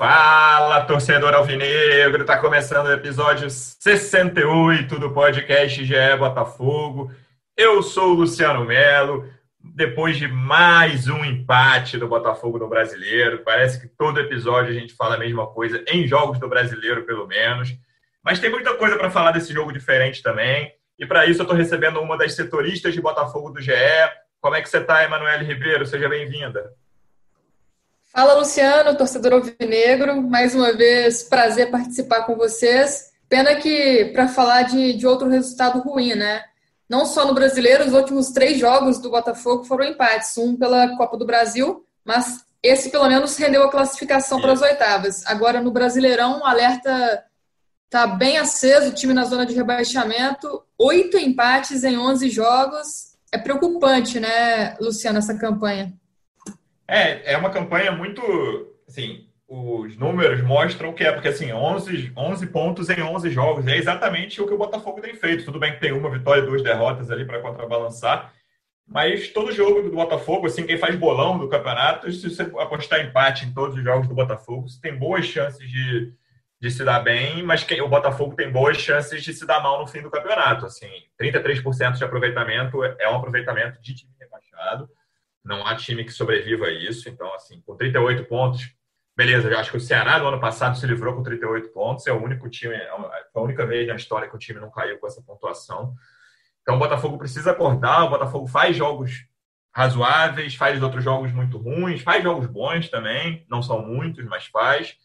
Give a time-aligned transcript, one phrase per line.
[0.00, 2.24] Fala, torcedor alvinegro!
[2.24, 7.12] Tá começando o episódio 68 do podcast GE Botafogo.
[7.54, 9.28] Eu sou o Luciano Melo.
[9.62, 14.94] Depois de mais um empate do Botafogo no Brasileiro, parece que todo episódio a gente
[14.94, 17.68] fala a mesma coisa, em jogos do Brasileiro, pelo menos.
[18.24, 20.72] Mas tem muita coisa para falar desse jogo diferente também.
[20.98, 23.74] E para isso eu estou recebendo uma das setoristas de Botafogo do GE.
[24.40, 25.84] Como é que você está, Emanuele Ribeiro?
[25.84, 26.72] Seja bem-vinda.
[28.12, 30.20] Fala, Luciano, torcedor alvinegro.
[30.20, 33.12] Mais uma vez, prazer participar com vocês.
[33.28, 36.42] Pena que para falar de, de outro resultado ruim, né?
[36.88, 40.36] Não só no brasileiro, os últimos três jogos do Botafogo foram empates.
[40.36, 45.24] Um pela Copa do Brasil, mas esse pelo menos rendeu a classificação para as oitavas.
[45.26, 47.24] Agora no Brasileirão, o alerta
[47.84, 50.64] está bem aceso, o time na zona de rebaixamento.
[50.76, 53.14] Oito empates em 11 jogos.
[53.30, 55.94] É preocupante, né, Luciano, essa campanha?
[56.90, 58.20] É, é uma campanha muito,
[58.88, 63.76] assim, os números mostram que é, porque assim, 11, 11 pontos em 11 jogos, é
[63.76, 65.44] exatamente o que o Botafogo tem feito.
[65.44, 68.32] Tudo bem que tem uma vitória e duas derrotas ali para contrabalançar,
[68.84, 73.46] mas todo jogo do Botafogo, assim, quem faz bolão do campeonato, se você apostar empate
[73.46, 76.12] em todos os jogos do Botafogo, você tem boas chances de,
[76.60, 79.78] de se dar bem, mas quem, o Botafogo tem boas chances de se dar mal
[79.78, 80.66] no fim do campeonato.
[80.66, 84.90] Assim, 33% de aproveitamento é um aproveitamento de time rebaixado
[85.44, 87.08] não há time que sobreviva a isso.
[87.08, 88.72] Então, assim, com 38 pontos,
[89.16, 92.12] beleza, eu acho que o Ceará no ano passado se livrou com 38 pontos, é
[92.12, 95.06] o único time, é a única vez na história que o time não caiu com
[95.06, 95.94] essa pontuação.
[96.62, 99.26] Então, o Botafogo precisa acordar, o Botafogo faz jogos
[99.72, 104.96] razoáveis, faz outros jogos muito ruins, faz jogos bons também, não são muitos, mas faz.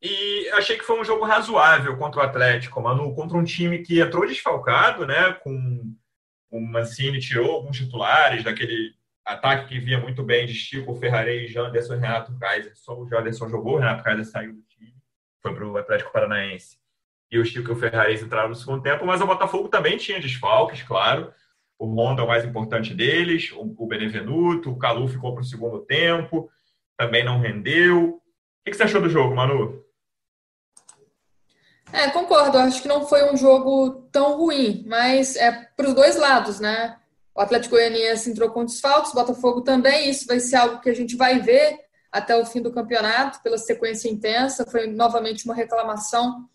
[0.00, 4.00] E achei que foi um jogo razoável contra o Atlético, Manu, contra um time que
[4.00, 5.32] entrou desfalcado, né?
[5.34, 5.94] Com
[6.50, 11.94] o Mancini tirou alguns titulares daquele ataque que via muito bem de Chico, Ferrarei, Janderson,
[11.94, 12.72] Renato Kaiser.
[12.76, 14.94] Só o Janderson jogou, o Renato Kaiser saiu do time,
[15.40, 16.78] foi para o Atlético Paranaense.
[17.30, 20.20] E o Chico e o Ferrarei entraram no segundo tempo, mas o Botafogo também tinha
[20.20, 21.32] desfalques, claro.
[21.78, 25.80] O Honda é o mais importante deles, o Benevenuto, o Calu ficou para o segundo
[25.80, 26.50] tempo,
[26.96, 28.20] também não rendeu.
[28.64, 29.82] O que você achou do jogo, Manu?
[31.92, 32.58] É, concordo.
[32.58, 36.96] Acho que não foi um jogo tão ruim, mas é para os dois lados, né?
[37.34, 40.10] O Atlético Goianiense entrou com desfalques, Botafogo também.
[40.10, 43.56] Isso vai ser algo que a gente vai ver até o fim do campeonato, pela
[43.56, 44.66] sequência intensa.
[44.66, 46.46] Foi novamente uma reclamação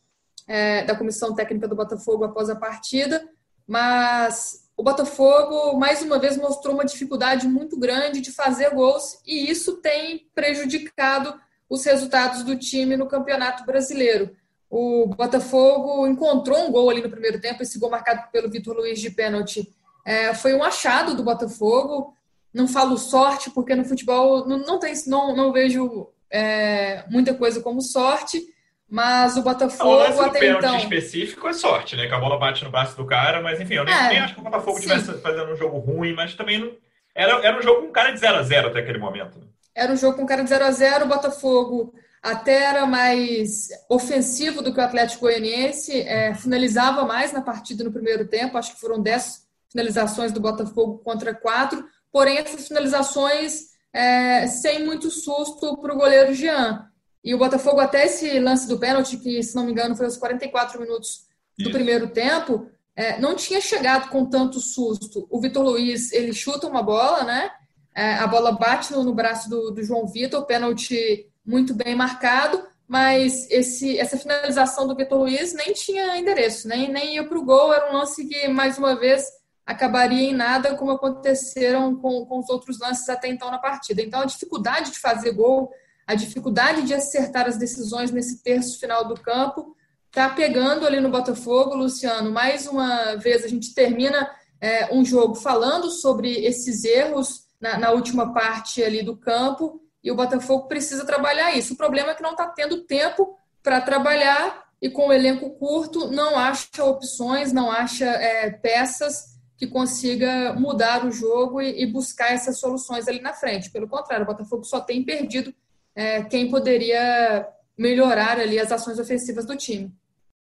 [0.47, 3.27] é, da comissão técnica do Botafogo após a partida.
[3.65, 9.49] Mas o Botafogo, mais uma vez, mostrou uma dificuldade muito grande de fazer gols e
[9.49, 11.33] isso tem prejudicado
[11.67, 14.35] os resultados do time no Campeonato Brasileiro.
[14.69, 18.99] O Botafogo encontrou um gol ali no primeiro tempo, esse gol marcado pelo Vitor Luiz
[18.99, 19.73] de pênalti
[20.07, 22.15] é, foi um achado do Botafogo.
[22.53, 27.61] Não falo sorte, porque no futebol não, não, tem, não, não vejo é, muita coisa
[27.61, 28.41] como sorte,
[28.89, 30.77] mas o Botafogo o lance até então.
[30.77, 32.07] específico é sorte, né?
[32.07, 34.33] Que a bola bate no braço do cara, mas enfim, eu nem, é, nem acho
[34.33, 36.71] que o Botafogo estivesse fazendo um jogo ruim, mas também não.
[37.13, 39.37] Era, era um jogo com cara de 0 a 0 até aquele momento.
[39.37, 39.45] Né?
[39.75, 44.61] Era um jogo com cara de 0 a 0 o Botafogo até era mais ofensivo
[44.61, 48.79] do que o Atlético Goianiense, é, finalizava mais na partida no primeiro tempo, acho que
[48.79, 55.93] foram 10 finalizações do Botafogo contra quatro, porém essas finalizações é, sem muito susto para
[55.93, 56.87] o goleiro Jean.
[57.23, 60.17] E o Botafogo, até esse lance do pênalti, que se não me engano foi aos
[60.17, 61.25] 44 minutos
[61.57, 61.71] do Isso.
[61.71, 65.27] primeiro tempo, é, não tinha chegado com tanto susto.
[65.29, 67.51] O Vitor Luiz, ele chuta uma bola, né?
[67.93, 72.63] É, a bola bate no, no braço do, do João Vitor, pênalti muito bem marcado,
[72.87, 77.43] mas esse, essa finalização do Vitor Luiz nem tinha endereço, nem, nem ia para o
[77.43, 77.73] gol.
[77.73, 79.25] Era um lance que, mais uma vez,
[79.67, 84.01] acabaria em nada, como aconteceram com, com os outros lances até então na partida.
[84.01, 85.69] Então, a dificuldade de fazer gol,
[86.07, 89.75] a dificuldade de acertar as decisões nesse terço final do campo,
[90.07, 92.31] está pegando ali no Botafogo, Luciano.
[92.31, 94.31] Mais uma vez, a gente termina
[94.61, 100.09] é, um jogo falando sobre esses erros na, na última parte ali do campo e
[100.09, 101.73] o Botafogo precisa trabalhar isso.
[101.73, 106.09] O problema é que não está tendo tempo para trabalhar e com o elenco curto
[106.09, 112.31] não acha opções, não acha é, peças que consiga mudar o jogo e, e, buscar
[112.31, 113.71] essas soluções ali na frente.
[113.71, 115.53] Pelo contrário, o Botafogo só tem perdido
[115.95, 119.91] é, quem poderia melhorar ali as ações ofensivas do time.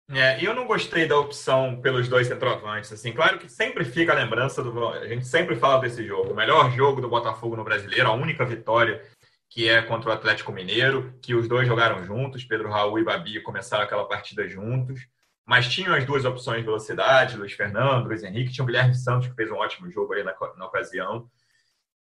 [0.09, 2.93] É, eu não gostei da opção pelos dois centroavantes.
[2.93, 4.87] Assim, claro que sempre fica a lembrança do.
[4.87, 6.31] A gente sempre fala desse jogo.
[6.31, 9.01] O melhor jogo do Botafogo no brasileiro, a única vitória
[9.49, 13.41] que é contra o Atlético Mineiro, que os dois jogaram juntos, Pedro Raul e Babi
[13.41, 15.07] começaram aquela partida juntos,
[15.47, 19.29] mas tinham as duas opções de velocidade, Luiz Fernando, Luiz Henrique, tinha o Guilherme Santos,
[19.29, 21.25] que fez um ótimo jogo aí na, na ocasião.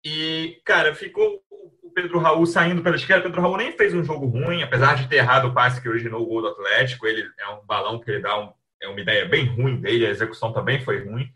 [0.03, 1.43] E, cara, ficou
[1.83, 3.21] o Pedro Raul saindo pela esquerda.
[3.21, 5.87] O Pedro Raul nem fez um jogo ruim, apesar de ter errado o passe que
[5.87, 7.05] originou o gol do Atlético.
[7.05, 8.51] Ele é um balão que ele dá um,
[8.81, 11.31] é uma ideia bem ruim dele, a execução também foi ruim.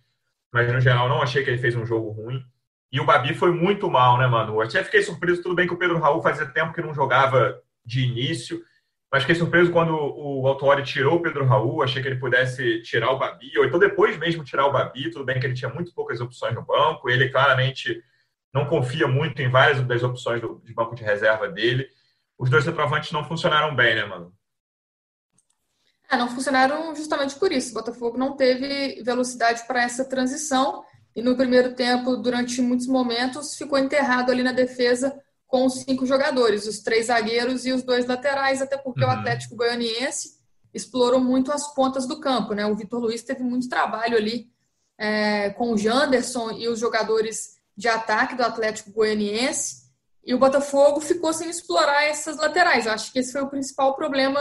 [0.51, 2.43] Mas, no geral, não achei que ele fez um jogo ruim.
[2.91, 4.55] E o Babi foi muito mal, né, mano?
[4.55, 7.61] Eu até fiquei surpreso, tudo bem que o Pedro Raul fazia tempo que não jogava
[7.85, 8.63] de início,
[9.11, 13.11] mas fiquei surpreso quando o Autori tirou o Pedro Raul, achei que ele pudesse tirar
[13.11, 15.93] o Babi, ou então depois mesmo tirar o Babi, tudo bem que ele tinha muito
[15.93, 18.01] poucas opções no banco, ele claramente
[18.53, 21.89] não confia muito em várias das opções do, de banco de reserva dele.
[22.37, 24.33] Os dois centroavantes não funcionaram bem, né, mano?
[26.09, 27.71] É, não funcionaram justamente por isso.
[27.71, 30.83] O Botafogo não teve velocidade para essa transição
[31.15, 35.13] e no primeiro tempo, durante muitos momentos, ficou enterrado ali na defesa
[35.51, 39.09] com os cinco jogadores, os três zagueiros e os dois laterais, até porque uhum.
[39.09, 40.39] o Atlético Goianiense
[40.73, 42.65] explorou muito as pontas do campo, né?
[42.65, 44.49] O Vitor Luiz teve muito trabalho ali
[44.97, 49.81] é, com o Janderson e os jogadores de ataque do Atlético Goianiense,
[50.23, 52.85] e o Botafogo ficou sem explorar essas laterais.
[52.85, 54.39] Eu acho que esse foi o principal problema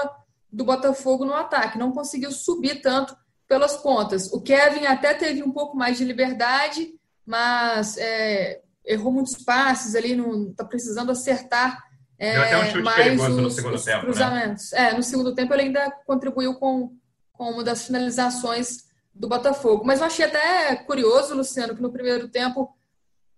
[0.53, 3.17] do Botafogo no ataque, não conseguiu subir tanto
[3.49, 4.33] pelas pontas.
[4.33, 6.95] O Kevin até teve um pouco mais de liberdade,
[7.27, 11.83] mas é, errou muitos passes ali, não está precisando acertar
[12.19, 14.01] é, um mais os, os tempo, né?
[14.01, 14.71] cruzamentos.
[14.73, 14.91] Né?
[14.91, 16.95] É, no segundo tempo ele ainda contribuiu com,
[17.33, 18.85] com uma das finalizações
[19.15, 19.85] do Botafogo.
[19.85, 22.75] Mas eu achei até curioso, Luciano, que no primeiro tempo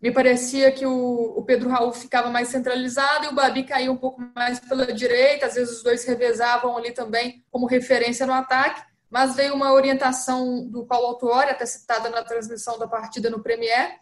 [0.00, 3.96] me parecia que o, o Pedro Raul ficava mais centralizado e o Babi caía um
[3.96, 8.82] pouco mais pela direita, às vezes os dois revezavam ali também como referência no ataque
[9.12, 13.98] mas veio uma orientação do Paulo Autuori, até citada na transmissão da partida no Premier,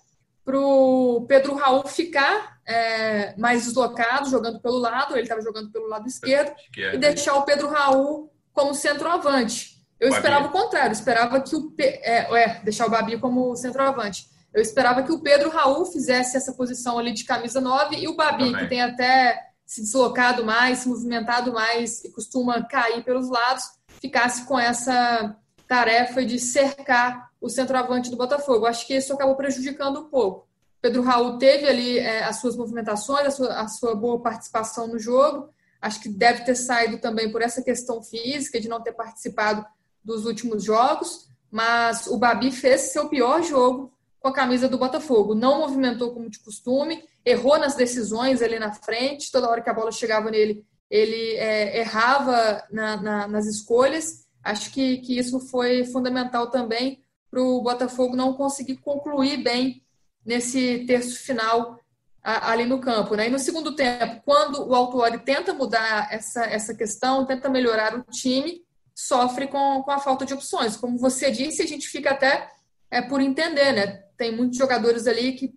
[0.51, 5.87] para o Pedro Raul ficar é, mais deslocado, jogando pelo lado, ele estava jogando pelo
[5.87, 9.79] lado esquerdo, esquerdo, e deixar o Pedro Raul como centroavante.
[10.01, 10.19] Eu Babi.
[10.19, 14.29] esperava o contrário, esperava que o é, é, deixar o Babi como centroavante.
[14.53, 18.17] Eu esperava que o Pedro Raul fizesse essa posição ali de camisa 9 e o
[18.17, 18.63] Babi, Também.
[18.63, 23.63] que tem até se deslocado mais, se movimentado mais e costuma cair pelos lados,
[24.01, 25.37] ficasse com essa
[25.71, 28.67] tarefa de cercar o centroavante do Botafogo.
[28.67, 30.49] Acho que isso acabou prejudicando um pouco.
[30.83, 34.99] Pedro Raul teve ali é, as suas movimentações, a sua, a sua boa participação no
[34.99, 35.49] jogo.
[35.81, 39.65] Acho que deve ter saído também por essa questão física, de não ter participado
[40.03, 41.29] dos últimos jogos.
[41.49, 45.37] Mas o Babi fez seu pior jogo com a camisa do Botafogo.
[45.37, 49.31] Não movimentou como de costume, errou nas decisões ali na frente.
[49.31, 54.20] Toda hora que a bola chegava nele, ele é, errava na, na, nas escolhas.
[54.43, 59.83] Acho que, que isso foi fundamental também para o Botafogo não conseguir concluir bem
[60.25, 61.79] nesse terço final
[62.23, 63.15] a, ali no campo.
[63.15, 63.29] Né?
[63.29, 68.03] E no segundo tempo, quando o Autuori tenta mudar essa, essa questão, tenta melhorar o
[68.03, 68.65] time,
[68.95, 70.77] sofre com, com a falta de opções.
[70.77, 72.51] Como você disse, a gente fica até
[72.91, 73.87] é, por entender, né?
[74.17, 75.55] Tem muitos jogadores ali que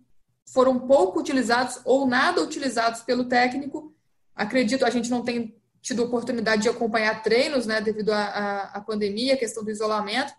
[0.54, 3.94] foram pouco utilizados ou nada utilizados pelo técnico
[4.36, 9.38] Acredito, a gente não tem tido oportunidade de acompanhar treinos, né, devido à pandemia, a
[9.38, 10.34] questão do isolamento.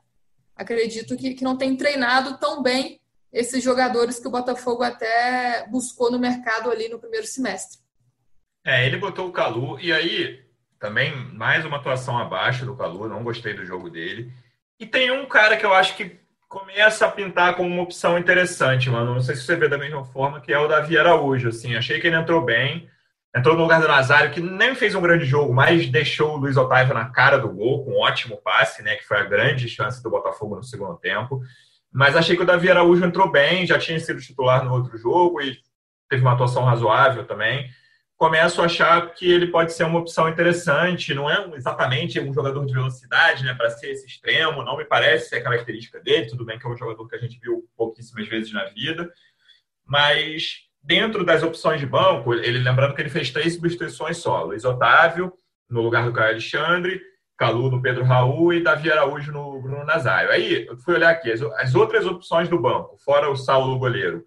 [0.57, 2.99] Acredito que, que não tem treinado tão bem
[3.31, 7.79] esses jogadores que o Botafogo até buscou no mercado ali no primeiro semestre.
[8.65, 10.43] É, ele botou o Calu e aí
[10.79, 14.33] também mais uma atuação abaixo do Calu, não gostei do jogo dele.
[14.81, 18.89] E tem um cara que eu acho que começa a pintar como uma opção interessante,
[18.89, 19.13] mano.
[19.13, 21.49] Não sei se você vê da mesma forma, que é o Davi Araújo.
[21.49, 22.89] Assim, achei que ele entrou bem,
[23.37, 26.57] Entrou no lugar do Nazário, que nem fez um grande jogo, mas deixou o Luiz
[26.57, 28.95] Otávio na cara do gol, com um ótimo passe, né?
[28.95, 31.43] Que foi a grande chance do Botafogo no segundo tempo.
[31.93, 35.41] Mas achei que o Davi Araújo entrou bem, já tinha sido titular no outro jogo
[35.41, 35.59] e
[36.09, 37.69] teve uma atuação razoável também.
[38.17, 41.12] Começo a achar que ele pode ser uma opção interessante.
[41.12, 43.53] Não é exatamente um jogador de velocidade, né?
[43.55, 46.26] Para ser esse extremo, não me parece ser a característica dele.
[46.26, 49.12] Tudo bem que é um jogador que a gente viu pouquíssimas vezes na vida,
[49.85, 54.64] mas dentro das opções de banco, ele lembrando que ele fez três substituições só: Luiz
[54.64, 55.33] Otávio,
[55.69, 57.00] no lugar do Caio Alexandre,
[57.37, 60.31] Calu no Pedro Raul e Davi Araújo no Bruno Nazário.
[60.31, 64.25] Aí eu fui olhar aqui as, as outras opções do banco, fora o Saulo goleiro.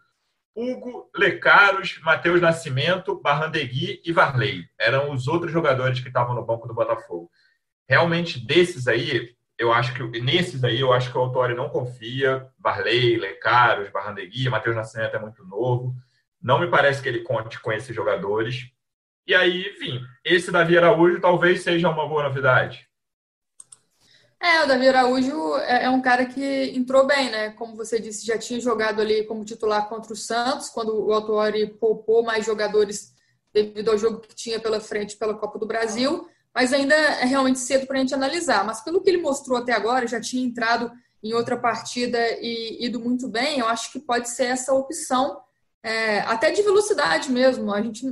[0.55, 4.65] Hugo, Lecaros, Matheus Nascimento, Barrandegui e Varley.
[4.79, 7.29] Eram os outros jogadores que estavam no banco do Botafogo.
[7.87, 12.47] Realmente, desses aí, eu acho que nesses aí, eu acho que o Autori não confia.
[12.57, 15.95] Varley, Lecaros, Barrandegui, Matheus Nascimento é muito novo.
[16.41, 18.71] Não me parece que ele conte com esses jogadores.
[19.25, 22.87] E aí, enfim, esse Davi Araújo talvez seja uma boa novidade.
[24.39, 27.49] É, o Davi Araújo é, é um cara que entrou bem, né?
[27.51, 31.67] Como você disse, já tinha jogado ali como titular contra o Santos, quando o Autuori
[31.67, 33.15] poupou mais jogadores
[33.51, 37.59] devido ao jogo que tinha pela frente pela Copa do Brasil, mas ainda é realmente
[37.59, 38.63] cedo para a gente analisar.
[38.63, 40.91] Mas pelo que ele mostrou até agora, já tinha entrado
[41.23, 45.41] em outra partida e ido muito bem, eu acho que pode ser essa opção,
[45.83, 47.73] é, até de velocidade mesmo.
[47.73, 48.05] A gente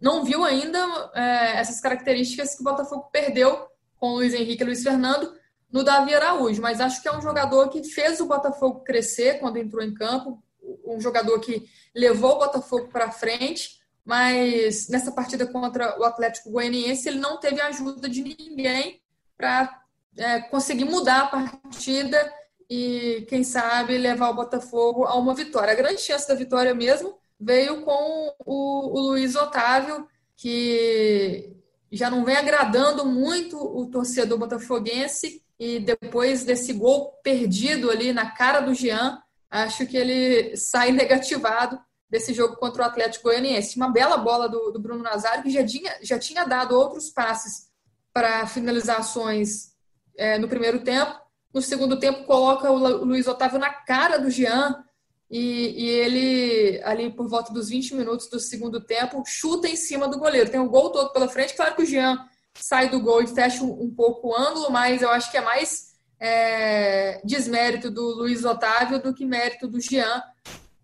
[0.00, 0.78] não viu ainda
[1.14, 5.34] é, essas características que o Botafogo perdeu com o Luiz Henrique e Luiz Fernando
[5.70, 9.58] no Davi Araújo, mas acho que é um jogador que fez o Botafogo crescer quando
[9.58, 10.42] entrou em campo,
[10.84, 17.08] um jogador que levou o Botafogo para frente, mas nessa partida contra o Atlético Goianiense
[17.08, 19.00] ele não teve ajuda de ninguém
[19.36, 19.80] para
[20.16, 22.32] é, conseguir mudar a partida
[22.70, 25.72] e, quem sabe, levar o Botafogo a uma vitória.
[25.72, 31.52] A grande chance da vitória mesmo veio com o, o Luiz Otávio, que
[31.90, 38.30] já não vem agradando muito o torcedor botafoguense e depois desse gol perdido ali na
[38.30, 43.76] cara do Jean, acho que ele sai negativado desse jogo contra o Atlético Goianiense.
[43.76, 47.68] Uma bela bola do, do Bruno Nazário, que já tinha, já tinha dado outros passes
[48.12, 49.72] para finalizações
[50.16, 51.18] é, no primeiro tempo,
[51.52, 54.84] no segundo tempo, coloca o Luiz Otávio na cara do Jean
[55.30, 60.08] e, e, ele, ali por volta dos 20 minutos do segundo tempo, chuta em cima
[60.08, 60.50] do goleiro.
[60.50, 61.54] Tem o gol todo pela frente.
[61.54, 62.18] Claro que o Jean
[62.54, 65.40] sai do gol e fecha um, um pouco o ângulo, mas eu acho que é
[65.40, 70.22] mais é, desmérito do Luiz Otávio do que mérito do Jean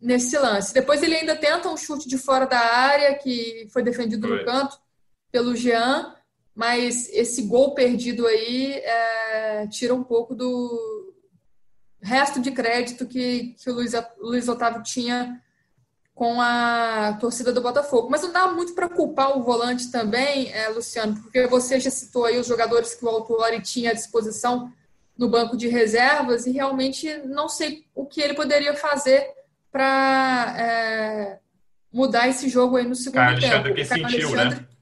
[0.00, 0.72] nesse lance.
[0.72, 4.78] Depois ele ainda tenta um chute de fora da área, que foi defendido no canto
[5.30, 6.14] pelo Jean,
[6.56, 11.14] mas esse gol perdido aí é, tira um pouco do
[12.00, 15.38] resto de crédito que, que o Luiz, Luiz Otávio tinha
[16.14, 18.08] com a torcida do Botafogo.
[18.10, 22.24] Mas não dá muito para culpar o volante também, é, Luciano, porque você já citou
[22.24, 24.72] aí os jogadores que o Autuori tinha à disposição
[25.16, 29.28] no banco de reservas e realmente não sei o que ele poderia fazer
[29.70, 31.38] para é,
[31.92, 33.54] mudar esse jogo aí no segundo Caio tempo.
[33.54, 34.42] Alexandre que sentiu, né?
[34.42, 34.75] Alexandre, né?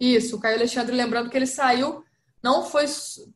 [0.00, 2.02] Isso, o Caio Alexandre, lembrando que ele saiu,
[2.42, 2.86] não foi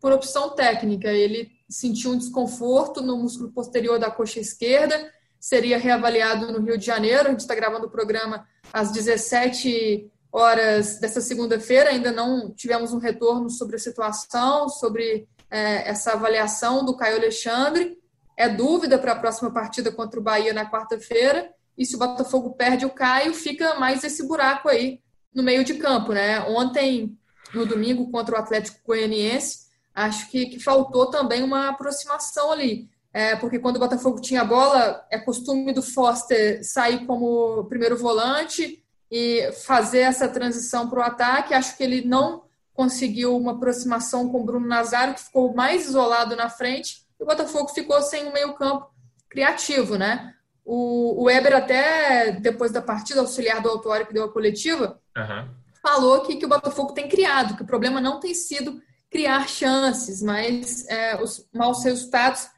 [0.00, 6.50] por opção técnica, ele sentiu um desconforto no músculo posterior da coxa esquerda, seria reavaliado
[6.50, 7.28] no Rio de Janeiro.
[7.28, 12.98] A gente está gravando o programa às 17 horas dessa segunda-feira, ainda não tivemos um
[12.98, 17.98] retorno sobre a situação, sobre é, essa avaliação do Caio Alexandre.
[18.36, 21.52] É dúvida para a próxima partida contra o Bahia na quarta-feira.
[21.76, 25.03] E se o Botafogo perde o Caio, fica mais esse buraco aí
[25.34, 26.40] no meio de campo, né?
[26.40, 27.18] Ontem,
[27.52, 29.64] no domingo, contra o Atlético Goianiense,
[29.94, 32.88] acho que, que faltou também uma aproximação ali.
[33.12, 37.96] É, porque quando o Botafogo tinha a bola, é costume do Foster sair como primeiro
[37.96, 41.54] volante e fazer essa transição para o ataque.
[41.54, 46.34] Acho que ele não conseguiu uma aproximação com o Bruno Nazário, que ficou mais isolado
[46.34, 48.90] na frente, e o Botafogo ficou sem um meio-campo
[49.30, 50.34] criativo, né?
[50.64, 55.48] O, o Weber, até depois da partida, auxiliar do autório que deu a coletiva, uhum.
[55.82, 58.80] falou que, que o Botafogo tem criado, que o problema não tem sido
[59.10, 62.48] criar chances, mas é, os maus resultados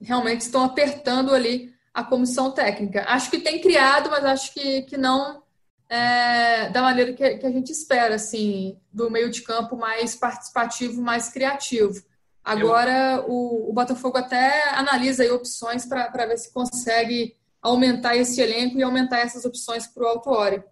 [0.00, 3.04] realmente estão apertando ali a comissão técnica.
[3.08, 5.42] Acho que tem criado, mas acho que, que não
[5.88, 11.00] é, da maneira que, que, a gente espera, assim, do meio de campo mais participativo,
[11.00, 12.02] mais criativo.
[12.44, 13.30] Agora, Eu...
[13.30, 19.18] o, o Botafogo até analisa opções para ver se consegue aumentar esse elenco e aumentar
[19.18, 20.62] essas opções para o Alto Ori.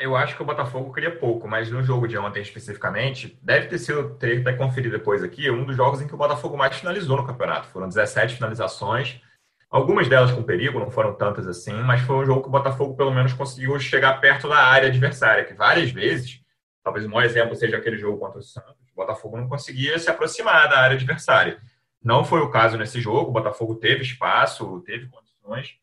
[0.00, 3.78] Eu acho que o Botafogo queria pouco, mas no jogo de ontem especificamente, deve ter
[3.78, 7.16] sido, teria que conferir depois aqui, um dos jogos em que o Botafogo mais finalizou
[7.16, 7.68] no campeonato.
[7.68, 9.20] Foram 17 finalizações,
[9.68, 12.96] algumas delas com perigo, não foram tantas assim, mas foi um jogo que o Botafogo
[12.96, 16.40] pelo menos conseguiu chegar perto da área adversária, que várias vezes,
[16.84, 20.08] talvez o maior exemplo seja aquele jogo contra o Santos, o Botafogo não conseguia se
[20.08, 21.58] aproximar da área adversária.
[22.02, 25.76] Não foi o caso nesse jogo, o Botafogo teve espaço, teve condições,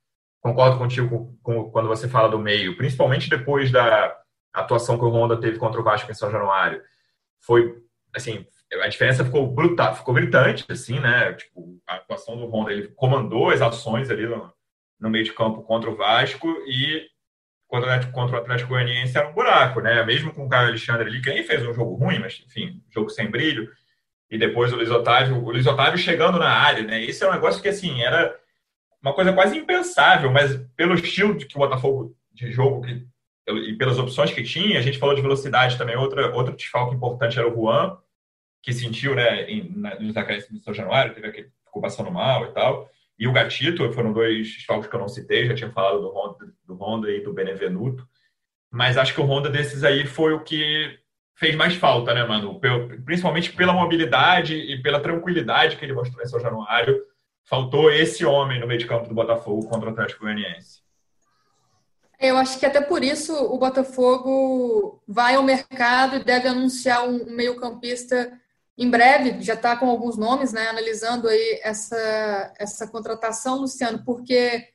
[0.45, 4.15] concordo contigo com, quando você fala do meio, principalmente depois da
[4.53, 6.83] atuação que o Honda teve contra o Vasco em São Januário.
[7.41, 7.81] Foi,
[8.15, 8.45] assim,
[8.83, 11.33] a diferença ficou brutal, ficou gritante, assim, né?
[11.33, 14.53] Tipo, a atuação do Honda, ele comandou as ações ali no,
[14.99, 17.07] no meio de campo contra o Vasco e
[17.67, 20.03] contra, contra o Atlético Goianiense era um buraco, né?
[20.05, 23.09] Mesmo com o Caio Alexandre ali, que nem fez um jogo ruim, mas, enfim, jogo
[23.09, 23.67] sem brilho.
[24.29, 27.03] E depois o Luiz Otávio, o Luiz Otávio chegando na área, né?
[27.03, 28.44] Esse é um negócio que, assim, era
[29.05, 33.05] uma coisa quase impensável, mas pelo estilo que o Botafogo de jogo que,
[33.47, 35.95] e pelas opções que tinha, a gente falou de velocidade também.
[35.95, 37.95] Outra, outro desfalque importante era o Juan,
[38.63, 42.45] que sentiu, né, em, na, nos acréscimos de São Januário, teve aquele, ficou passando mal
[42.45, 42.89] e tal.
[43.17, 46.53] E o Gatito, foram dois desfalques que eu não citei, já tinha falado do Honda,
[46.65, 48.05] do Honda e do Benevenuto.
[48.71, 50.99] mas acho que o Honda desses aí foi o que
[51.35, 52.59] fez mais falta, né, mano?
[53.05, 56.99] Principalmente pela mobilidade e pela tranquilidade que ele mostrou em São Januário.
[57.45, 60.83] Faltou esse homem no meio de campo do Botafogo contra o Atlético Goianiense.
[62.19, 67.25] Eu acho que até por isso o Botafogo vai ao mercado e deve anunciar um
[67.25, 68.31] meio-campista
[68.75, 69.41] em breve.
[69.43, 70.69] Já está com alguns nomes, né?
[70.69, 74.69] Analisando aí essa, essa contratação, Luciano, porque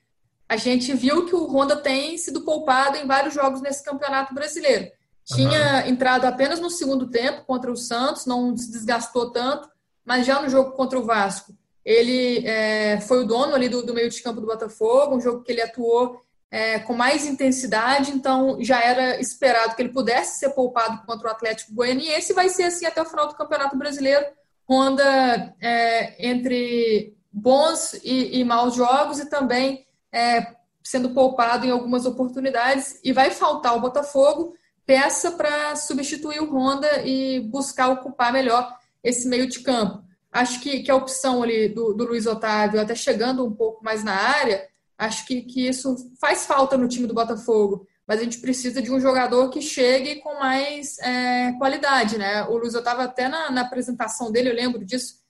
[0.48, 4.90] a gente viu que o Honda tem sido poupado em vários jogos nesse campeonato brasileiro.
[5.24, 5.90] Tinha uhum.
[5.90, 9.68] entrado apenas no segundo tempo contra o Santos, não se desgastou tanto,
[10.04, 11.54] mas já no jogo contra o Vasco,
[11.90, 15.42] ele é, foi o dono ali do, do, meio de campo do Botafogo, um jogo
[15.42, 20.50] que ele atuou é, com mais intensidade, então já era esperado que ele pudesse ser
[20.50, 24.24] poupado contra o Atlético Goianiense e vai ser assim até o final do Campeonato Brasileiro.
[24.68, 32.06] Honda é, entre bons e, e maus jogos e também é, sendo poupado em algumas
[32.06, 34.54] oportunidades e vai faltar o Botafogo
[34.86, 40.04] peça para substituir o Honda e buscar ocupar melhor esse meio de campo.
[40.32, 44.04] Acho que, que a opção ali do, do Luiz Otávio, até chegando um pouco mais
[44.04, 47.86] na área, acho que, que isso faz falta no time do Botafogo.
[48.06, 52.44] Mas a gente precisa de um jogador que chegue com mais é, qualidade, né?
[52.44, 55.20] O Luiz Otávio, até na, na apresentação dele, eu lembro disso,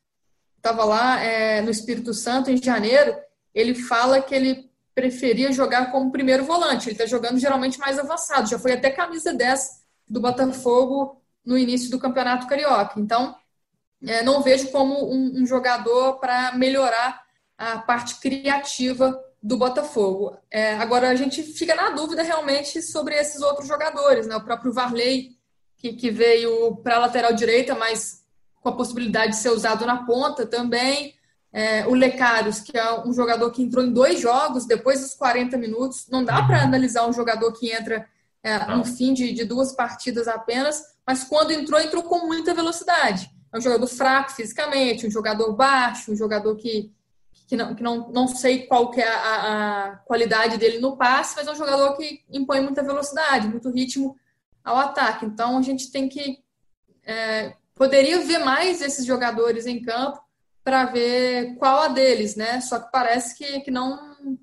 [0.57, 3.17] estava lá é, no Espírito Santo, em janeiro,
[3.55, 6.89] ele fala que ele preferia jogar como primeiro volante.
[6.89, 8.49] Ele está jogando geralmente mais avançado.
[8.49, 13.01] Já foi até camisa 10 do Botafogo no início do Campeonato Carioca.
[13.01, 13.35] Então,
[14.07, 17.23] é, não vejo como um, um jogador para melhorar
[17.57, 20.37] a parte criativa do Botafogo.
[20.51, 24.27] É, agora, a gente fica na dúvida realmente sobre esses outros jogadores.
[24.27, 24.37] Né?
[24.37, 25.37] O próprio Varley,
[25.77, 28.21] que, que veio para a lateral direita, mas
[28.61, 31.15] com a possibilidade de ser usado na ponta também.
[31.53, 35.57] É, o Lecarios, que é um jogador que entrou em dois jogos depois dos 40
[35.57, 36.07] minutos.
[36.09, 36.65] Não dá para uhum.
[36.65, 38.07] analisar um jogador que entra
[38.43, 43.31] é, no fim de, de, duas partidas apenas, mas quando entrou, entrou com muita velocidade.
[43.53, 46.93] É um jogador fraco fisicamente, um jogador baixo, um jogador que,
[47.49, 51.35] que, não, que não, não sei qual que é a, a qualidade dele no passe,
[51.37, 54.17] mas é um jogador que impõe muita velocidade, muito ritmo
[54.63, 55.27] ao ataque.
[55.27, 56.39] Então a gente tem que.
[57.05, 60.21] É, poderia ver mais esses jogadores em campo
[60.63, 62.61] para ver qual a deles, né?
[62.61, 64.39] Só que parece que, que não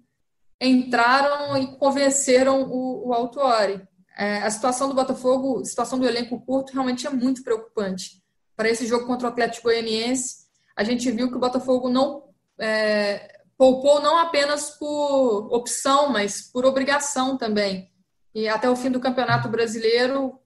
[0.60, 3.82] entraram e convenceram o, o Autuori.
[4.18, 8.17] É, a situação do Botafogo, a situação do elenco curto, realmente é muito preocupante.
[8.58, 12.24] Para esse jogo contra o Atlético Goianiense, a gente viu que o Botafogo não
[12.60, 17.90] é, poupou não apenas por opção, mas por obrigação também.
[18.36, 20.38] E até o fim do Campeonato Brasileiro,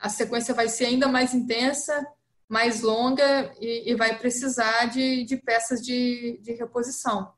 [0.00, 2.04] a sequência vai ser ainda mais intensa
[2.52, 7.32] mais longa e, e vai precisar de, de peças de, de reposição.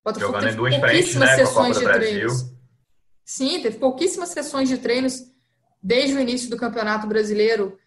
[0.00, 2.44] O Botafogo Jogando teve pouquíssimas frente, né, sessões de treinos.
[3.24, 5.22] Sim, teve pouquíssimas sessões de treinos
[5.80, 7.78] desde o início do Campeonato Brasileiro.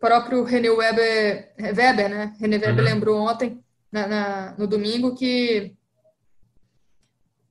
[0.00, 2.34] O próprio René Weber, Weber né?
[2.40, 2.84] René Weber uhum.
[2.84, 5.74] lembrou ontem, na, na, no domingo, que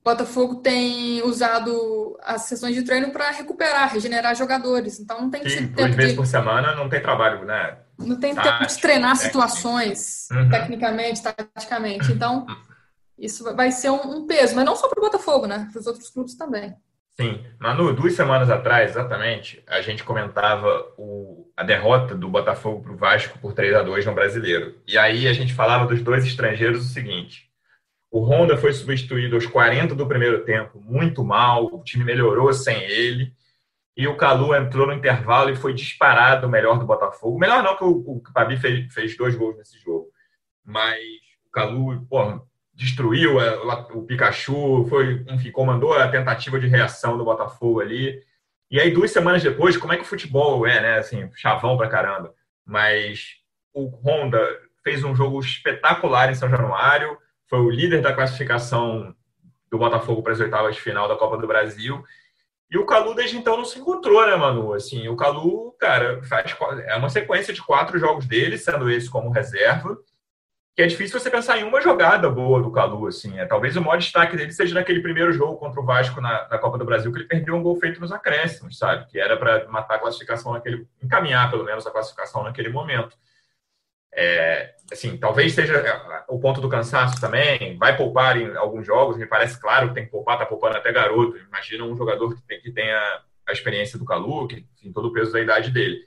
[0.00, 4.98] o Botafogo tem usado as sessões de treino para recuperar, regenerar jogadores.
[4.98, 6.16] Então não tem Sim, duas vezes de...
[6.16, 7.76] por semana não tem trabalho, né?
[7.96, 10.48] Não tem tempo de treinar situações uhum.
[10.48, 12.10] tecnicamente, taticamente.
[12.10, 12.46] Então,
[13.16, 15.68] isso vai ser um, peso, mas não só para o Botafogo, né?
[15.70, 16.74] Para os outros clubes também.
[17.20, 17.44] Sim.
[17.58, 22.96] Manu, duas semanas atrás, exatamente, a gente comentava o, a derrota do Botafogo para o
[22.96, 24.80] Vasco por 3 a 2 no Brasileiro.
[24.86, 27.50] E aí a gente falava dos dois estrangeiros o seguinte.
[28.10, 32.82] O Honda foi substituído aos 40 do primeiro tempo, muito mal, o time melhorou sem
[32.82, 33.32] ele.
[33.96, 37.38] E o Calu entrou no intervalo e foi disparado o melhor do Botafogo.
[37.38, 40.08] Melhor não, que o, o Pabi fez, fez dois gols nesse jogo.
[40.64, 40.98] Mas
[41.46, 42.40] o Calu, porra,
[42.80, 48.22] destruiu o, o Pikachu, foi, enfim, comandou a tentativa de reação do Botafogo ali.
[48.70, 50.98] E aí, duas semanas depois, como é que o futebol é, né?
[50.98, 52.32] Assim, chavão pra caramba.
[52.64, 53.36] Mas
[53.74, 54.40] o Honda
[54.82, 59.14] fez um jogo espetacular em São Januário, foi o líder da classificação
[59.70, 62.02] do Botafogo para as oitavas de final da Copa do Brasil
[62.70, 64.72] e o Calu desde então não se encontrou, né, Manu?
[64.72, 66.54] Assim, o Calu, cara, faz
[66.86, 69.98] é uma sequência de quatro jogos dele, sendo esse como reserva,
[70.74, 73.38] que é difícil você pensar em uma jogada boa do Calu, assim.
[73.38, 76.58] É, talvez o maior destaque dele seja naquele primeiro jogo contra o Vasco na, na
[76.58, 79.06] Copa do Brasil, que ele perdeu um gol feito nos acréscimos, sabe?
[79.06, 83.16] Que era para matar a classificação naquele, encaminhar pelo menos a classificação naquele momento.
[84.12, 89.16] É, assim, talvez seja é, o ponto do cansaço também, vai poupar em alguns jogos,
[89.16, 91.36] me parece claro que tem que poupar, tá poupando até garoto.
[91.36, 95.12] Imagina um jogador que, tem, que tenha a experiência do Calu, que tem todo o
[95.12, 96.00] peso da idade dele.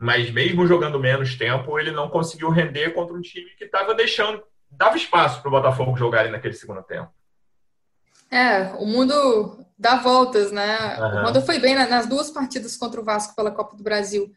[0.00, 4.42] Mas mesmo jogando menos tempo, ele não conseguiu render contra um time que estava deixando,
[4.70, 7.10] dava espaço para o Botafogo jogar ali naquele segundo tempo.
[8.30, 10.96] É, o mundo dá voltas, né?
[10.98, 11.04] Uhum.
[11.04, 14.32] O Honda foi bem nas duas partidas contra o Vasco pela Copa do Brasil.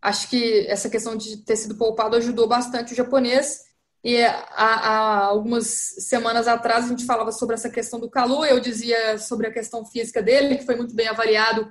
[0.00, 3.64] Acho que essa questão de ter sido poupado ajudou bastante o japonês.
[4.02, 5.66] E há, há, algumas
[5.98, 9.84] semanas atrás a gente falava sobre essa questão do Calu, eu dizia sobre a questão
[9.84, 11.70] física dele, que foi muito bem avaliado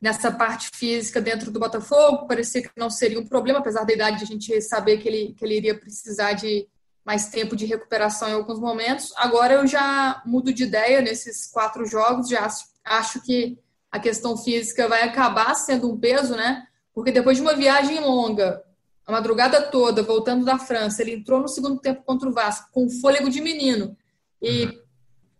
[0.00, 4.18] nessa parte física dentro do Botafogo, parecia que não seria um problema, apesar da idade
[4.18, 6.68] de a gente saber que ele, que ele iria precisar de
[7.04, 9.12] mais tempo de recuperação em alguns momentos.
[9.16, 12.44] Agora eu já mudo de ideia nesses quatro jogos, já
[12.84, 13.56] acho, que
[13.90, 16.66] a questão física vai acabar sendo um peso, né?
[16.92, 18.60] Porque depois de uma viagem longa,
[19.06, 22.90] a madrugada toda, voltando da França, ele entrou no segundo tempo contra o Vasco com
[22.90, 23.96] fôlego de menino
[24.42, 24.80] e uhum.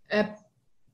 [0.09, 0.35] é,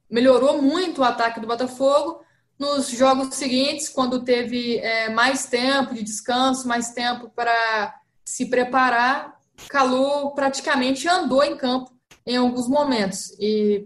[0.10, 2.23] melhorou muito o ataque do Botafogo.
[2.64, 9.38] Nos jogos seguintes, quando teve é, mais tempo de descanso, mais tempo para se preparar,
[9.68, 11.92] Calu praticamente andou em campo
[12.26, 13.36] em alguns momentos.
[13.38, 13.86] E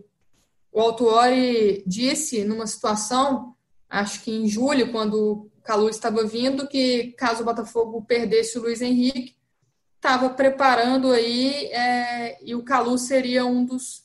[0.71, 3.55] o Autuori disse numa situação,
[3.89, 8.79] acho que em julho, quando Calu estava vindo, que caso o Botafogo perdesse o Luiz
[8.79, 9.35] Henrique,
[9.95, 14.03] estava preparando aí é, e o Calu seria um dos,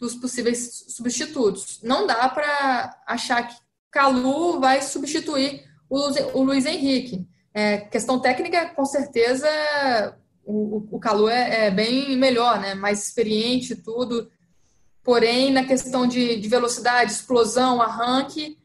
[0.00, 1.78] dos possíveis substitutos.
[1.80, 5.98] Não dá para achar que Calu vai substituir o,
[6.38, 7.26] o Luiz Henrique.
[7.52, 9.48] É, questão técnica, com certeza,
[10.44, 12.74] o, o Calu é, é, bem melhor, né?
[12.74, 14.30] mais experiente tudo.
[15.02, 18.58] Porém, na questão de, de velocidade, explosão, arranque,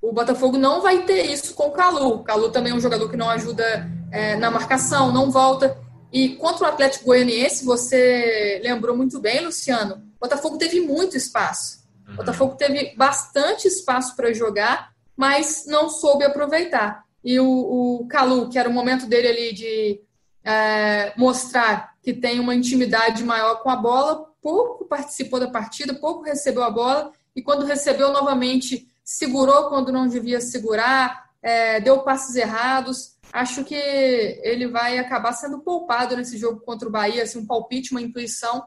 [0.00, 2.16] o Botafogo não vai ter isso com o Calu.
[2.16, 5.76] O Calu também é um jogador que não ajuda é, na marcação, não volta.
[6.12, 11.81] E contra o Atlético Goianiense, você lembrou muito bem, Luciano, o Botafogo teve muito espaço.
[12.12, 12.16] Uhum.
[12.16, 17.04] Botafogo teve bastante espaço para jogar, mas não soube aproveitar.
[17.24, 20.00] E o, o Calu, que era o momento dele ali de
[20.44, 26.24] é, mostrar que tem uma intimidade maior com a bola, pouco participou da partida, pouco
[26.24, 32.36] recebeu a bola, e quando recebeu novamente segurou quando não devia segurar, é, deu passos
[32.36, 33.16] errados.
[33.32, 37.92] Acho que ele vai acabar sendo poupado nesse jogo contra o Bahia, assim, um palpite,
[37.92, 38.64] uma intuição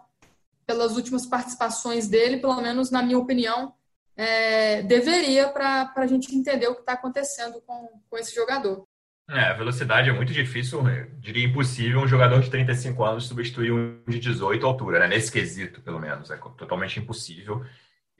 [0.66, 3.74] pelas últimas participações dele, pelo menos na minha opinião,
[4.18, 8.88] é, deveria para a gente entender o que está acontecendo com, com esse jogador.
[9.30, 10.84] É, a velocidade é muito difícil,
[11.18, 15.08] diria impossível, um jogador de 35 anos substituir um de 18 altura, né?
[15.08, 16.30] Nesse quesito, pelo menos.
[16.30, 17.66] É totalmente impossível.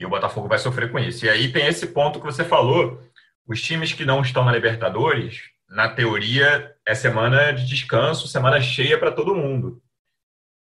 [0.00, 1.24] E o Botafogo vai sofrer com isso.
[1.24, 3.00] E aí tem esse ponto que você falou:
[3.46, 8.98] os times que não estão na Libertadores, na teoria, é semana de descanso, semana cheia
[8.98, 9.80] para todo mundo.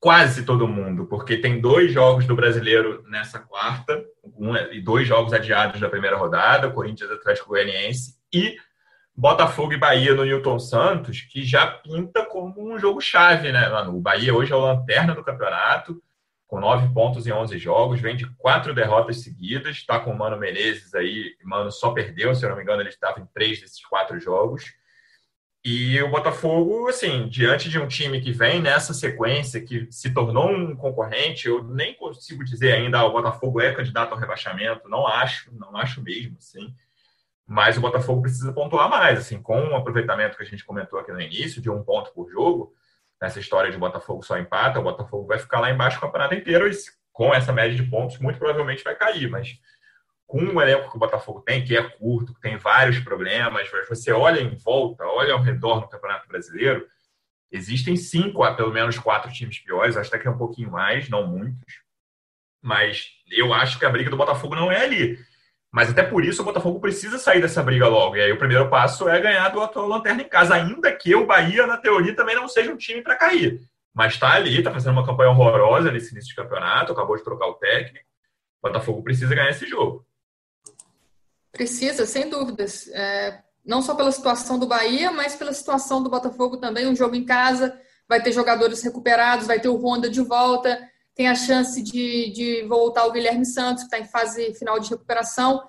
[0.02, 4.04] Quase todo mundo, porque tem dois jogos do brasileiro nessa quarta,
[4.38, 8.58] um, e dois jogos adiados da primeira rodada, Corinthians Atlético Goianiense e
[9.16, 13.98] Botafogo e Bahia no Newton Santos, que já pinta como um jogo chave, né, Manu?
[13.98, 16.02] O Bahia hoje é o lanterna do campeonato
[16.52, 20.38] com nove pontos em 11 jogos, vem de quatro derrotas seguidas, está com o Mano
[20.38, 23.82] Menezes aí, Mano só perdeu, se eu não me engano, ele estava em três desses
[23.86, 24.66] quatro jogos.
[25.64, 30.50] E o Botafogo, assim, diante de um time que vem nessa sequência, que se tornou
[30.50, 35.06] um concorrente, eu nem consigo dizer ainda, ah, o Botafogo é candidato ao rebaixamento, não
[35.06, 36.74] acho, não acho mesmo, assim.
[37.46, 41.12] Mas o Botafogo precisa pontuar mais, assim, com o aproveitamento que a gente comentou aqui
[41.12, 42.74] no início, de um ponto por jogo,
[43.22, 46.68] nessa história de Botafogo só empata, o Botafogo vai ficar lá embaixo o campeonato inteiro
[46.68, 46.76] e
[47.12, 49.60] com essa média de pontos muito provavelmente vai cair, mas
[50.32, 54.14] com o elenco que o Botafogo tem, que é curto, que tem vários problemas, você
[54.14, 56.88] olha em volta, olha ao redor no Campeonato Brasileiro,
[57.52, 61.28] existem cinco, pelo menos quatro times piores, acho até que é um pouquinho mais, não
[61.28, 61.82] muitos,
[62.62, 65.20] mas eu acho que a briga do Botafogo não é ali.
[65.70, 68.16] Mas até por isso o Botafogo precisa sair dessa briga logo.
[68.16, 71.26] E aí o primeiro passo é ganhar do atual Lanterna em casa, ainda que o
[71.26, 73.60] Bahia, na teoria, também não seja um time para cair.
[73.94, 77.48] Mas está ali, está fazendo uma campanha horrorosa nesse início de campeonato, acabou de trocar
[77.48, 78.06] o técnico.
[78.62, 80.06] O Botafogo precisa ganhar esse jogo.
[81.52, 82.88] Precisa, sem dúvidas.
[82.94, 86.88] É, não só pela situação do Bahia, mas pela situação do Botafogo também.
[86.88, 90.80] Um jogo em casa, vai ter jogadores recuperados, vai ter o Honda de volta
[91.16, 94.90] tem a chance de, de voltar o Guilherme Santos, que está em fase final de
[94.90, 95.62] recuperação.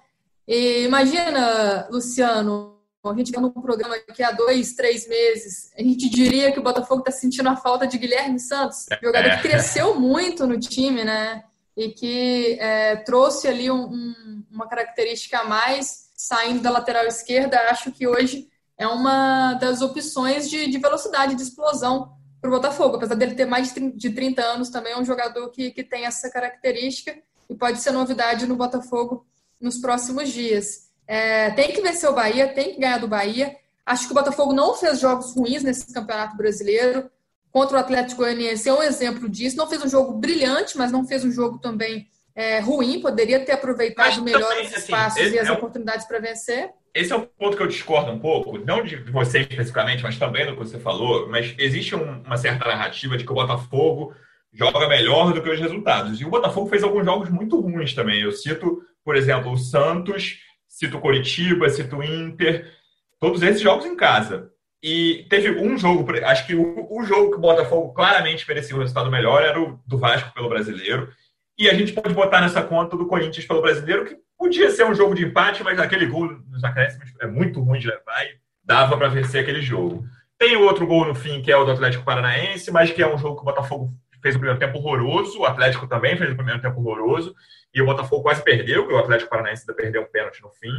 [0.47, 6.53] E imagina, Luciano, a gente num programa aqui há dois, três meses, a gente diria
[6.53, 9.43] que o Botafogo está sentindo a falta de Guilherme Santos, jogador que é.
[9.43, 11.45] cresceu muito no time, né?
[11.77, 17.59] E que é, trouxe ali um, um, uma característica a mais, saindo da lateral esquerda.
[17.71, 22.97] Acho que hoje é uma das opções de, de velocidade, de explosão para o Botafogo.
[22.97, 26.29] Apesar dele ter mais de 30 anos, também é um jogador que, que tem essa
[26.31, 27.17] característica
[27.49, 29.25] e pode ser novidade no Botafogo
[29.61, 30.91] nos próximos dias.
[31.07, 33.57] É, tem que vencer o Bahia, tem que ganhar do Bahia.
[33.87, 37.11] Acho que o Botafogo não fez jogos ruins nesse Campeonato Brasileiro.
[37.53, 39.57] Contra o Atlético Goianiense é um exemplo disso.
[39.57, 43.53] Não fez um jogo brilhante, mas não fez um jogo também é, ruim, poderia ter
[43.53, 46.71] aproveitado Mas melhor também, os assim, espaços assim, e as é oportunidades para vencer.
[46.95, 50.47] Esse é um ponto que eu discordo um pouco, não de você especificamente, mas também
[50.47, 54.15] do que você falou, mas existe um, uma certa narrativa de que o Botafogo
[54.53, 56.21] joga melhor do que os resultados.
[56.21, 58.21] E o Botafogo fez alguns jogos muito ruins também.
[58.21, 60.39] Eu cito, por exemplo, o Santos,
[60.69, 62.71] cito o Coritiba, cito o Inter,
[63.19, 64.51] todos esses jogos em casa.
[64.83, 68.81] E teve um jogo, acho que o, o jogo que o Botafogo claramente merecia um
[68.81, 71.09] resultado melhor era o do Vasco pelo brasileiro.
[71.57, 74.95] E a gente pode botar nessa conta do Corinthians pelo brasileiro, que podia ser um
[74.95, 78.97] jogo de empate, mas aquele gol nos acréscimos é muito ruim de levar e dava
[78.97, 80.05] para vencer aquele jogo.
[80.37, 83.17] Tem outro gol no fim, que é o do Atlético Paranaense, mas que é um
[83.17, 86.61] jogo que o Botafogo fez o primeiro tempo horroroso, o Atlético também fez o primeiro
[86.61, 87.35] tempo horroroso,
[87.73, 90.73] e o Botafogo quase perdeu, porque o Atlético Paranaense ainda perdeu um pênalti no fim.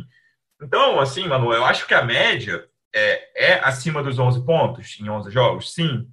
[0.62, 5.10] Então, assim, Manu, eu acho que a média é, é acima dos 11 pontos em
[5.10, 6.08] 11 jogos, sim.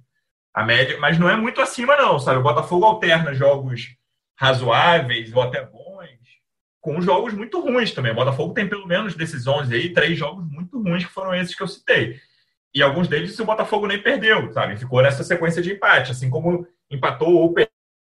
[0.53, 2.39] A média, mas não é muito acima, não, sabe?
[2.39, 3.95] O Botafogo alterna jogos
[4.37, 5.81] razoáveis ou até bons
[6.81, 8.11] com jogos muito ruins também.
[8.11, 11.55] O Botafogo tem pelo menos desses 11 aí, três jogos muito ruins que foram esses
[11.55, 12.19] que eu citei.
[12.73, 14.77] E alguns deles o Botafogo nem perdeu, sabe?
[14.77, 17.53] Ficou nessa sequência de empate, assim como empatou ou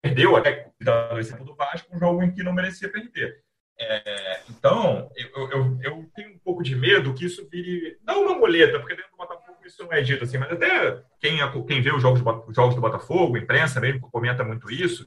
[0.02, 3.41] perdeu, até dando exemplo do Vasco, um jogo em que não merecia perder.
[3.78, 8.38] É, então, eu, eu, eu, tenho um pouco de medo que isso vire, não uma
[8.38, 11.92] muleta, porque dentro do Botafogo isso não é dito assim, mas até quem, quem vê
[11.92, 15.06] os jogos, os jogos do Botafogo, imprensa mesmo, comenta muito isso.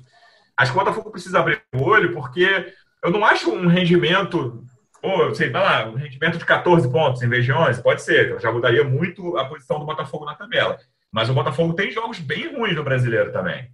[0.58, 2.74] Acho que o Botafogo precisa abrir o olho, porque
[3.04, 4.66] eu não acho um rendimento,
[5.02, 8.40] ou sei lá, um rendimento de 14 pontos em vez de 11, pode ser, eu
[8.40, 10.78] já mudaria muito a posição do Botafogo na tabela.
[11.12, 13.72] Mas o Botafogo tem jogos bem ruins no brasileiro também.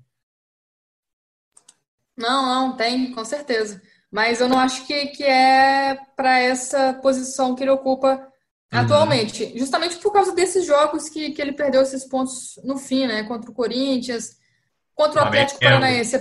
[2.15, 3.81] Não, não, tem, com certeza.
[4.11, 8.79] Mas eu não acho que, que é para essa posição que ele ocupa uhum.
[8.79, 9.57] atualmente.
[9.57, 13.23] Justamente por causa desses jogos que, que ele perdeu esses pontos no fim, né?
[13.23, 14.35] Contra o Corinthians,
[14.93, 16.17] contra o Atlético Paranaense,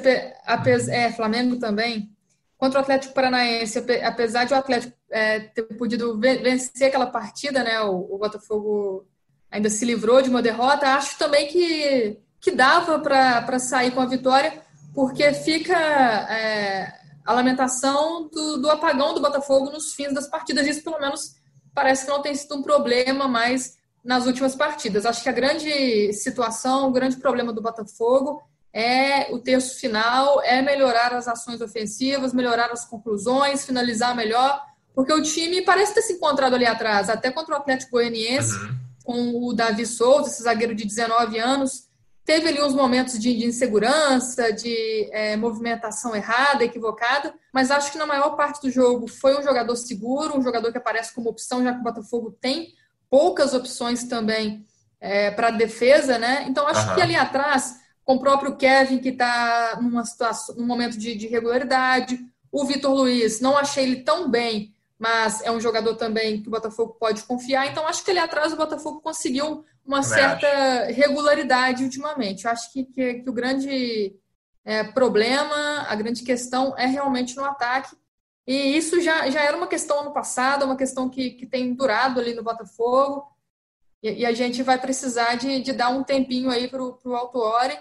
[0.47, 2.15] apes, é, Flamengo também.
[2.57, 7.81] Contra o Atlético Paranaense, apesar de o Atlético é, ter podido vencer aquela partida, né?
[7.81, 9.07] O, o, Botafogo
[9.51, 10.95] ainda se livrou de uma derrota.
[10.95, 14.63] Acho também que, que dava para sair com a vitória,
[14.95, 15.75] porque fica.
[15.75, 17.00] É,
[17.31, 20.67] a lamentação do, do, apagão do Botafogo nos fins das partidas.
[20.67, 21.37] Isso, pelo menos,
[21.73, 25.07] parece que não tem sido um problema mais nas últimas partidas.
[25.07, 30.61] Acho que a grande situação, o grande problema do Botafogo é o terço final, é
[30.61, 34.61] melhorar as ações ofensivas, melhorar as conclusões, finalizar melhor,
[34.93, 38.77] porque o time parece ter se encontrado ali atrás, até contra o Atlético Goianiense, uhum.
[39.05, 41.90] com o Davi Souza, esse zagueiro de 19 anos,
[42.31, 47.99] Teve ali uns momentos de, de insegurança, de é, movimentação errada, equivocada, mas acho que
[47.99, 51.61] na maior parte do jogo foi um jogador seguro, um jogador que aparece como opção,
[51.65, 52.73] já que o Botafogo tem
[53.11, 54.65] poucas opções também
[55.01, 56.45] é, para defesa, né?
[56.49, 56.95] Então acho uhum.
[56.95, 61.27] que ali atrás, com o próprio Kevin, que está numa situação, num momento de, de
[61.27, 62.17] regularidade,
[62.53, 66.53] o Vitor Luiz, não achei ele tão bem, mas é um jogador também que o
[66.53, 67.67] Botafogo pode confiar.
[67.67, 70.93] Então acho que ali atrás o Botafogo conseguiu uma certa acho.
[70.93, 72.45] regularidade ultimamente.
[72.45, 74.15] Eu acho que, que, que o grande
[74.65, 77.97] é, problema, a grande questão é realmente no ataque.
[78.47, 82.21] E isso já, já era uma questão ano passado, uma questão que, que tem durado
[82.21, 83.27] ali no Botafogo.
[84.03, 87.79] E, e a gente vai precisar de, de dar um tempinho aí para o Autuori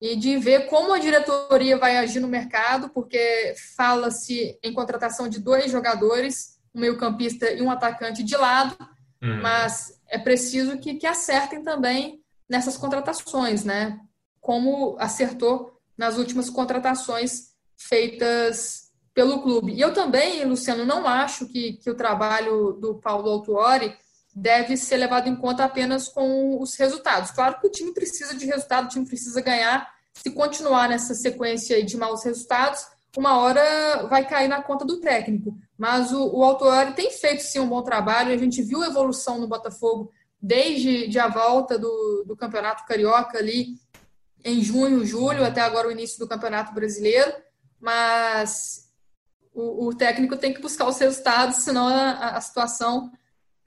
[0.00, 5.38] e de ver como a diretoria vai agir no mercado, porque fala-se em contratação de
[5.38, 8.76] dois jogadores, um meio-campista e um atacante de lado,
[9.22, 9.40] uhum.
[9.40, 13.98] mas é preciso que, que acertem também nessas contratações, né?
[14.42, 19.72] Como acertou nas últimas contratações feitas pelo clube.
[19.72, 23.96] E eu também, Luciano, não acho que, que o trabalho do Paulo Autuori
[24.34, 27.30] deve ser levado em conta apenas com os resultados.
[27.30, 29.90] Claro que o time precisa de resultado, o time precisa ganhar.
[30.12, 32.84] Se continuar nessa sequência de maus resultados,
[33.16, 35.56] uma hora vai cair na conta do técnico.
[35.76, 39.38] Mas o, o Autuori tem feito sim um bom trabalho, a gente viu a evolução
[39.38, 43.76] no Botafogo desde de a volta do, do Campeonato Carioca ali
[44.44, 47.32] em junho, julho, até agora o início do Campeonato Brasileiro,
[47.80, 48.90] mas
[49.54, 53.12] o, o técnico tem que buscar os resultados, senão a, a situação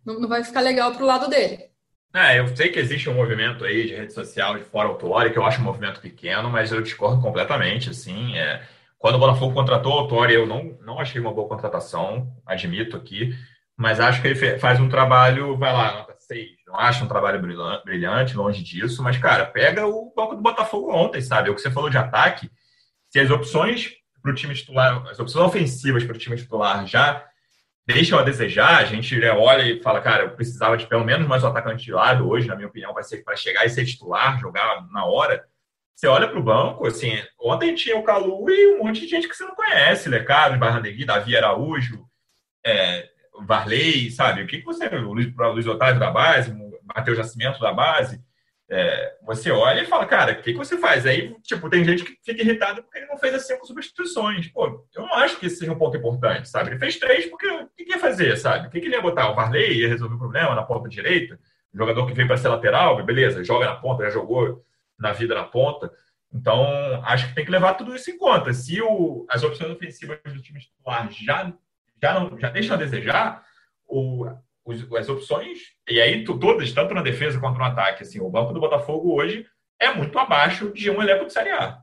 [0.06, 1.70] não, não vai ficar legal para o lado dele.
[2.14, 5.38] É, eu sei que existe um movimento aí de rede social de fora Autuori, que
[5.38, 8.66] eu acho um movimento pequeno, mas eu discordo completamente, assim, é
[9.06, 13.36] quando o Botafogo contratou o Autori, eu não, não achei uma boa contratação, admito aqui,
[13.78, 16.48] mas acho que ele faz um trabalho, vai lá, nota 6.
[16.66, 17.40] Não acho um trabalho
[17.86, 21.52] brilhante, longe disso, mas, cara, pega o banco do Botafogo ontem, sabe?
[21.52, 22.50] O que você falou de ataque,
[23.08, 23.92] se as opções
[24.24, 27.24] para o time titular, as opções ofensivas para o time titular já
[27.86, 31.28] deixam a desejar, a gente né, olha e fala, cara, eu precisava de pelo menos
[31.28, 33.86] mais um atacante de lado hoje, na minha opinião, vai ser para chegar e ser
[33.86, 35.46] titular, jogar na hora
[35.96, 39.30] você olha para o banco, assim, ontem tinha o Calu e um monte de gente
[39.30, 42.06] que você não conhece, Lecado, Barrandegui, Davi Araújo,
[42.66, 43.08] é,
[43.46, 44.42] Varley, sabe?
[44.44, 44.88] O que, que você.
[44.88, 46.54] O Luiz, o Luiz Otávio da base,
[46.84, 48.22] Matheus Nascimento da base.
[48.68, 51.06] É, você olha e fala, cara, o que, que você faz?
[51.06, 54.48] Aí, tipo, tem gente que fica irritada porque ele não fez as cinco substituições.
[54.48, 56.72] Pô, eu não acho que esse seja um ponto importante, sabe?
[56.72, 58.68] Ele fez três porque o que, que ia fazer, sabe?
[58.68, 59.30] O que, que ele ia botar?
[59.30, 61.40] O Varley ia resolver o problema na ponta direita?
[61.74, 64.66] O jogador que veio para ser lateral, beleza, joga na ponta, já jogou
[64.98, 65.92] na vida na ponta.
[66.34, 66.66] Então,
[67.06, 68.54] acho que tem que levar tudo isso em conta.
[68.54, 71.54] Se o, as opções ofensivas do time titular já,
[72.02, 73.44] já, não, já deixam a desejar,
[73.88, 74.26] o,
[74.66, 78.54] os, as opções, e aí todas, tanto na defesa quanto no ataque, assim, o banco
[78.54, 79.46] do Botafogo hoje
[79.80, 81.82] é muito abaixo de um elenco de Série A.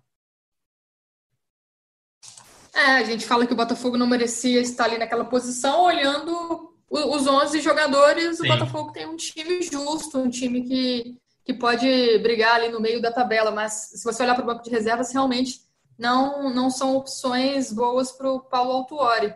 [2.74, 7.26] É, a gente fala que o Botafogo não merecia estar ali naquela posição, olhando os
[7.26, 8.44] 11 jogadores, Sim.
[8.44, 13.00] o Botafogo tem um time justo, um time que, que pode brigar ali no meio
[13.00, 15.60] da tabela, mas se você olhar para o banco de reservas, realmente
[15.98, 19.34] não, não são opções boas para o Paulo Autuori.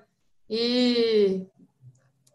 [0.49, 1.47] E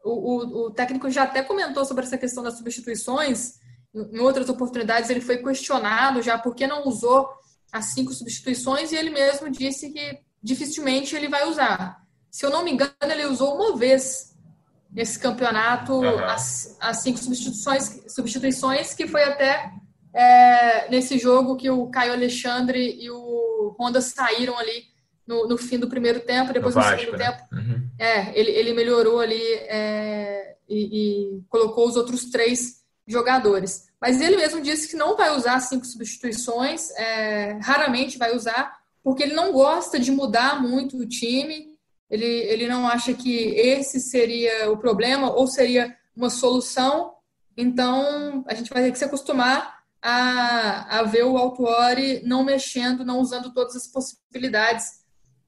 [0.04, 3.60] o, o, o, técnico já até comentou sobre essa questão das substituições.
[3.94, 7.30] Em outras oportunidades, ele foi questionado já por que não usou
[7.72, 12.02] as cinco substituições e ele mesmo disse que dificilmente ele vai usar.
[12.30, 14.31] Se eu não me engano, ele usou uma vez
[14.92, 16.26] nesse campeonato uhum.
[16.26, 19.72] as, as cinco substituições, substituições, que foi até
[20.14, 24.92] é, nesse jogo que o Caio Alexandre e o Honda saíram ali
[25.26, 27.32] no, no fim do primeiro tempo, depois no, no segundo né?
[27.32, 27.44] tempo.
[27.54, 27.90] Uhum.
[27.98, 33.88] É, ele, ele melhorou ali é, e, e, colocou os outros três jogadores.
[34.00, 39.24] Mas ele mesmo disse que não vai usar cinco substituições, é, raramente vai usar, porque
[39.24, 41.71] ele não gosta de mudar muito o time.
[42.12, 47.14] Ele, ele não acha que esse seria o problema ou seria uma solução.
[47.56, 53.06] Então, a gente vai ter que se acostumar a, a ver o Autuori não mexendo,
[53.06, 55.02] não usando todas as possibilidades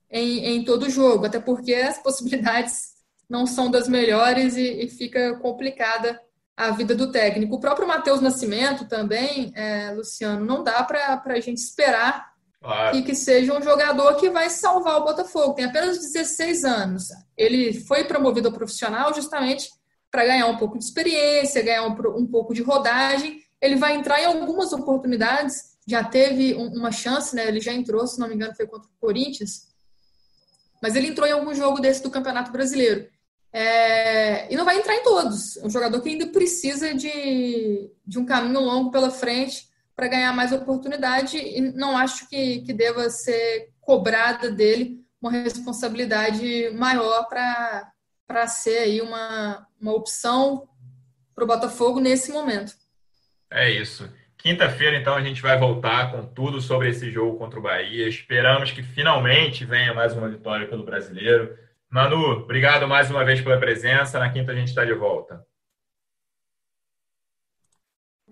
[0.09, 2.93] em, em todo o jogo, até porque as possibilidades
[3.29, 6.19] não são das melhores e, e fica complicada
[6.55, 7.55] a vida do técnico.
[7.55, 12.32] O próprio Matheus Nascimento também, é, Luciano, não dá para a gente esperar
[12.63, 12.95] claro.
[12.95, 15.53] que, que seja um jogador que vai salvar o Botafogo.
[15.53, 17.09] Tem apenas 16 anos.
[17.37, 19.69] Ele foi promovido ao profissional justamente
[20.09, 23.41] para ganhar um pouco de experiência, ganhar um, um, pouco de rodagem.
[23.61, 27.47] Ele vai entrar em algumas oportunidades, já teve um, uma chance, né?
[27.47, 29.67] Ele já entrou, se não me engano, foi contra o Corinthians,
[30.81, 33.07] mas ele entrou em algum jogo desse do Campeonato Brasileiro.
[33.51, 35.57] É, e não vai entrar em todos.
[35.57, 40.33] É um jogador que ainda precisa de, de um caminho longo pela frente para ganhar
[40.33, 48.47] mais oportunidade e não acho que, que deva ser cobrada dele uma responsabilidade maior para
[48.47, 50.67] ser aí uma, uma opção
[51.33, 52.73] para o Botafogo nesse momento.
[53.49, 54.11] É isso.
[54.37, 58.09] Quinta-feira, então, a gente vai voltar com tudo sobre esse jogo contra o Bahia.
[58.09, 61.57] Esperamos que finalmente venha mais uma vitória pelo brasileiro.
[61.89, 64.19] Manu, obrigado mais uma vez pela presença.
[64.19, 65.41] Na quinta a gente está de volta.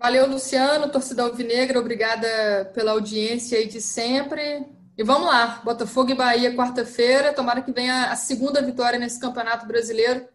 [0.02, 4.66] Valeu, Luciano, torcida alvinegra, obrigada pela audiência aí de sempre.
[4.98, 7.32] E vamos lá, Botafogo e Bahia, quarta-feira.
[7.32, 10.26] Tomara que venha a segunda vitória nesse Campeonato Brasileiro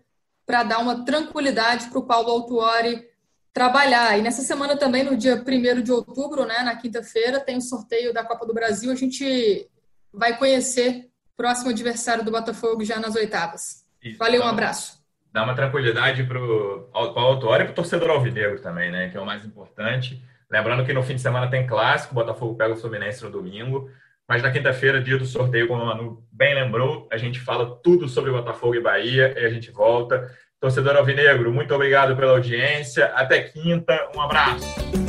[0.46, 3.10] para dar uma tranquilidade para o Paulo Autuori
[3.52, 4.18] trabalhar.
[4.18, 8.14] E nessa semana também, no dia 1 de outubro, né, na quinta-feira, tem o sorteio
[8.14, 8.90] da Copa do Brasil.
[8.90, 9.70] A gente
[10.14, 13.84] vai conhecer o próximo adversário do Botafogo já nas oitavas.
[14.02, 14.97] Isso, Valeu, um abraço.
[15.38, 19.22] Dá uma tranquilidade para o autor e para o torcedor alvinegro também, né, que é
[19.22, 20.20] o mais importante.
[20.50, 23.88] Lembrando que no fim de semana tem clássico, Botafogo pega o Fluminense no domingo.
[24.28, 28.10] Mas na quinta-feira, dia do sorteio, como o Manu bem lembrou, a gente fala tudo
[28.10, 30.28] sobre Botafogo e Bahia e a gente volta.
[30.60, 33.06] Torcedor Alvinegro, muito obrigado pela audiência.
[33.14, 35.07] Até quinta, um abraço.